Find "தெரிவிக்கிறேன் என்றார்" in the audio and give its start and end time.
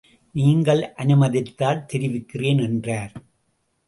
1.85-3.13